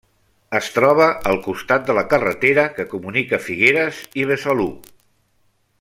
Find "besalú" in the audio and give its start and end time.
4.33-4.71